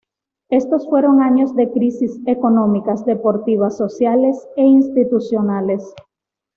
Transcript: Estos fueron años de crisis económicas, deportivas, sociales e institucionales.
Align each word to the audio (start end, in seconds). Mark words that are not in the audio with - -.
Estos 0.49 0.89
fueron 0.89 1.21
años 1.21 1.55
de 1.55 1.69
crisis 1.69 2.17
económicas, 2.25 3.05
deportivas, 3.05 3.77
sociales 3.77 4.47
e 4.55 4.63
institucionales. 4.63 5.93